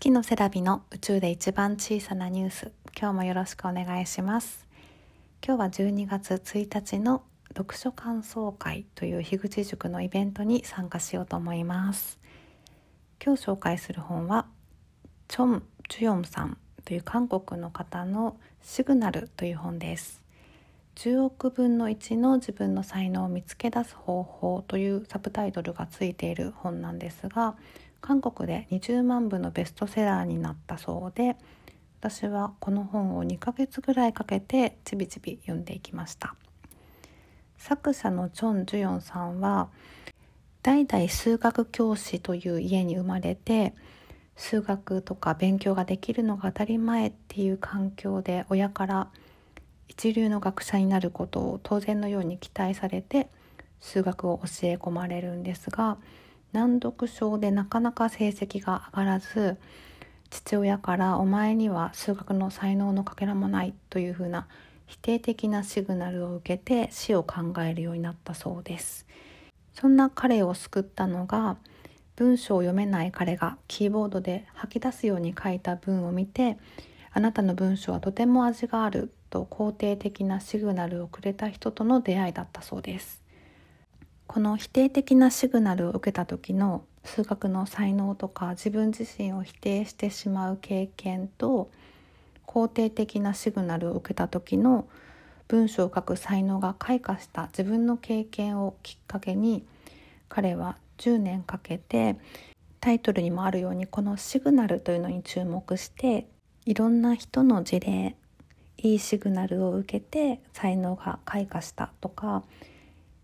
[0.00, 2.72] 月のセラビの宇宙で一番小さなニュース。
[2.98, 4.66] 今日もよろしくお願いします。
[5.46, 12.18] 今日は12月1日の読書感想会という樋口塾のイベントに参加しようと思います。
[13.22, 14.46] 今日紹介する本は
[15.28, 20.22] チョン・ジュヨンさんという韓国の方のシグナルという本です。
[20.94, 27.54] 10億分の1の自分の才能を見つけ出す方法というサブタイトルがついている本なんですが
[28.00, 31.36] 韓国で20万部のベストセラーになったそうで
[32.00, 36.34] 私はこの本を2ヶ月ぐらいかけてちびちび読んでいきました。
[37.58, 39.68] 作者のチョン・ジュヨンさんは
[40.62, 43.74] 代々数学教師という家に生まれて
[44.34, 49.08] 数学とか勉強ができるのが当たり前っていう環境で親から
[49.88, 53.28] 一流の学者になることを当然のように期待されて
[53.78, 55.98] 数学を教え込まれるんですが
[56.52, 59.56] 難読症でなかなか成績が上がらず
[60.30, 64.46] 父親から「お前には数学の才能のかけらもない」というふうな
[64.86, 69.06] 否定的なシグナルを受けて死を考えるようになったそうです。
[69.72, 71.56] そんな彼を救ったのが
[72.16, 76.58] 文章を読めない彼がキーボードで吐き出すように書いた文を見て
[77.12, 83.22] あなたの文章はとても味があると肯定的なシグナルをくれた人との出会いだったそうです。
[84.32, 91.68] この否定的なシグナルを受けた時の数学の才能とか自分自身を否定してしまう経験と
[92.46, 94.86] 肯定的なシグナルを受けた時の
[95.48, 99.64] 文章を書く才能が開花した自分の経験をきっかけに
[100.28, 102.14] 彼は10年かけて
[102.78, 106.28] タイトルにもあるようにこのシグナルというのに注目して
[106.66, 108.14] いろんな人の事例
[108.78, 112.44] いいシグナルを受けて才能が開花したとか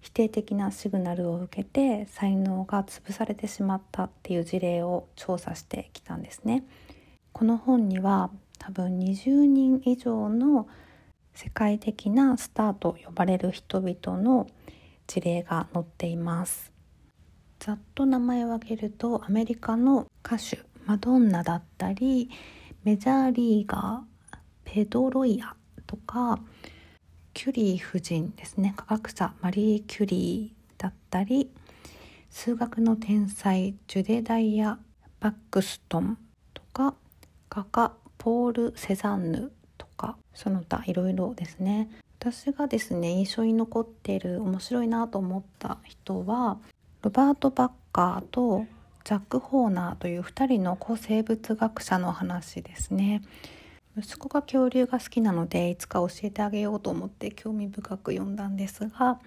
[0.00, 6.64] 否定的なシグナルを受けて才能が潰されてしまったっていう事例を調査してきたんですね。
[7.32, 10.68] この本には多分20人以上の
[11.34, 14.46] 世界的なスターと呼ばれる人々の
[15.06, 16.72] 事例が載っています。
[17.58, 22.30] ざっと名前を挙げるとアメリカの歌手マドンナだったり
[22.84, 26.38] メジャーリーガーペドロイアとか
[27.36, 31.50] キュリー夫人ですね科学者マリー・キュリーだったり
[32.30, 34.78] 数学の天才ジュデダイア・
[35.20, 36.16] バックストン
[36.54, 36.94] とか
[37.50, 46.56] 画家ポール・セザンヌとかその他いろいろですね私がですね印象に残っている面白いなと思った人は
[47.02, 48.64] ロバート・バッカーと
[49.04, 53.20] ジャック・ホーナーという2人の古生物学者の話ですね。
[53.98, 59.18] 息子が恐竜が好きなのでいつか教えてあげようと思って興味深く読んだんですが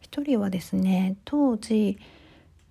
[0.00, 1.98] 一人はですね当時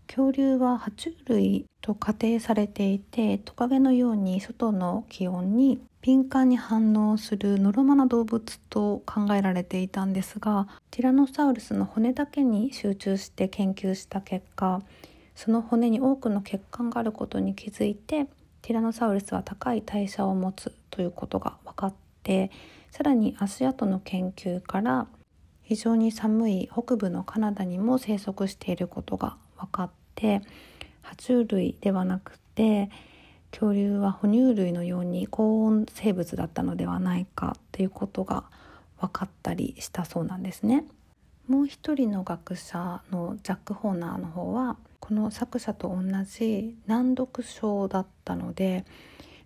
[0.08, 14.82] 恐竜は爬虫類と仮定されていてトカゲのように外の気温に敏感に反応するノロマな動物と考えられていたんですがティラノサウルスの骨だけに集中して研究した結果
[15.36, 18.28] その骨に多くの血管があることに気づいて
[18.62, 21.94] ティラノサウルスは高い代謝を持つということが分かっ
[22.24, 22.52] て
[22.92, 25.08] さらに足跡の研究から
[25.64, 30.42] 非常に寒い北部のカナダにも生息していることが分かって
[31.04, 32.90] 爬虫類ではなくて
[33.52, 38.46] 恐竜は哺乳類のように高温生物だったのではないかっていうことが
[39.00, 40.86] 分かったりしたそうなんですね。
[41.48, 44.78] もう一人の学者のジャック・ホーナーの方は
[45.10, 48.86] この作者と同じ難読症だったので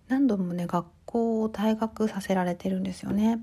[0.08, 3.42] 何度もね学校を退学させられてるんですよね。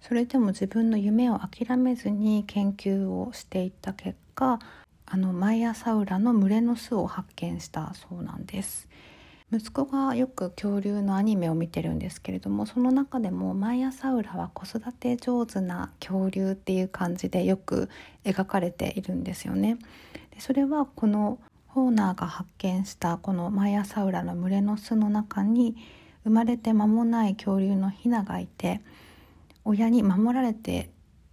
[0.00, 4.60] それでも自分の夢を諦めずに研究をしていった結果
[5.04, 8.88] あのマイアサウラの群れの巣を発見したそうなんです。
[9.50, 17.88] 息子がよく恐竜のアニメを見てるんですけれどもその中でもマイアサウラは子育て上手な恐竜っていう感じでよく
[18.24, 19.78] 描かれているんですよね。
[20.30, 21.40] でそれはこの
[21.78, 25.76] ホーナーが発見したこのマイアサウラの群れの巣の中に
[26.24, 28.80] 生まれて間もない恐竜のヒナがいて
[29.64, 30.90] 親に守られて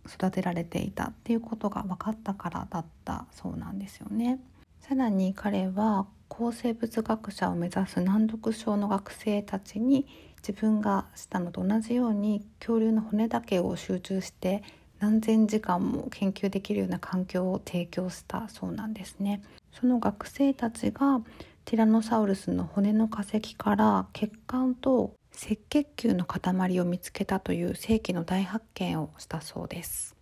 [0.07, 4.39] 育てられていたっていうことが分かったからだったそうなんですよね。
[4.81, 10.05] さらに彼は抗生物学者を目指す難読症の学生たちに
[10.47, 14.61] 自分がしたのと同じように恐竜の骨だけを集中して
[14.99, 19.41] 何千時間も研究できるような環境を提供したそうなんですね。
[19.79, 21.21] その学生たちが
[21.65, 30.15] ティラノサウルスの骨の化石から血管と赤血球の塊を見つけたという世紀の大発見をしたそうです。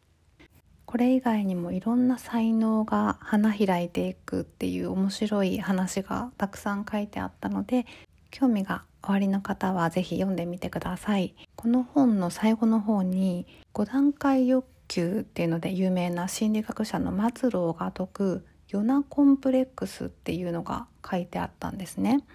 [0.86, 7.86] これ以外にもいろんな才能が花開いていくっていう面白い話がたくさん書いてあったので
[8.30, 22.26] 興味がおありの方はぜひ読んでみてくださいこの本の最後の方に5段階欲求っていうので有名な心理学者のマズローが説くヨナコンプレックスっていうのが書いてあったんですね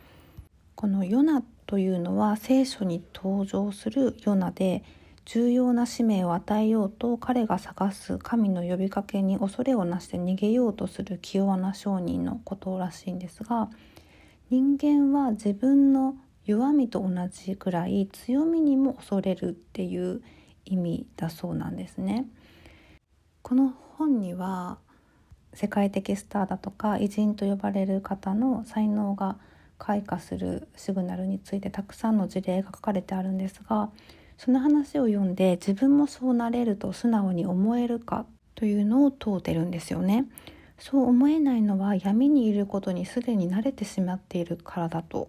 [0.76, 4.84] このヨナというのは聖書に登場するヨナで
[5.24, 13.68] 重要な使命を与えようと彼が探す神の呼びかけに恐れをなして逃げようとする気弱な商人のことらしいんですが
[14.48, 16.14] 人間は自分の
[16.44, 20.22] 弱みと同じくらい強みにも恐れるっていう
[20.64, 22.26] 意味だそうなんですね。
[23.42, 24.78] この本には
[25.54, 29.36] 世界的スターだとか偉人と呼ばれる方の才能が
[29.78, 33.90] 開花するシグナルについてたくさんの事例が書かれてあるんですが
[34.36, 40.26] その話を読んで自分もそうなれると素直に思えるかというのを問うてるんですよね。
[40.78, 45.28] そう思えないのは闇にいることにすでに慣れてしまっているからだと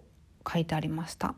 [0.50, 1.34] 書いてありました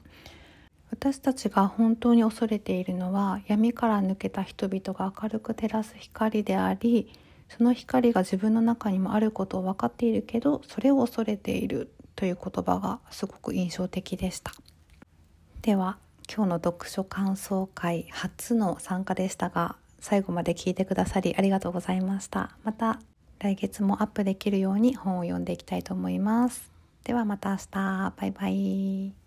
[0.91, 7.11] 私たちが本当に恐れているのは闇から抜けた人々が明るく照らす光であり
[7.57, 14.53] その光が自分の中にもあることを分かっているけどそれを恐れているという言葉がすごく印象的でした。
[15.63, 15.99] では
[16.35, 22.57] 今日の読書感想会初の参加でしたが最後まで聞いてくださりありがとうございました。
[22.65, 23.01] また
[23.39, 26.71] 来月もアップできるように本を読んでいきたいと思います。
[27.05, 28.13] ではまた明日。
[28.17, 29.22] バイバイ。